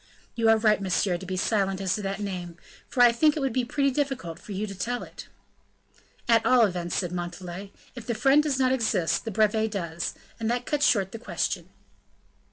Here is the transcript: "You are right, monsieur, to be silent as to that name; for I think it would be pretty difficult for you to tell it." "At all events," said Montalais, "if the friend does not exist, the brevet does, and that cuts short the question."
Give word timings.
"You 0.33 0.49
are 0.49 0.57
right, 0.57 0.81
monsieur, 0.81 1.17
to 1.19 1.25
be 1.27 1.37
silent 1.37 1.79
as 1.79 1.93
to 1.93 2.01
that 2.01 2.19
name; 2.19 2.57
for 2.87 3.03
I 3.03 3.11
think 3.11 3.37
it 3.37 3.39
would 3.39 3.53
be 3.53 3.63
pretty 3.63 3.91
difficult 3.91 4.39
for 4.39 4.51
you 4.51 4.65
to 4.65 4.73
tell 4.73 5.03
it." 5.03 5.27
"At 6.27 6.43
all 6.43 6.65
events," 6.65 6.95
said 6.95 7.11
Montalais, 7.11 7.71
"if 7.93 8.07
the 8.07 8.15
friend 8.15 8.41
does 8.41 8.57
not 8.57 8.71
exist, 8.71 9.25
the 9.25 9.31
brevet 9.31 9.69
does, 9.69 10.15
and 10.39 10.49
that 10.49 10.65
cuts 10.65 10.87
short 10.87 11.11
the 11.11 11.19
question." 11.19 11.69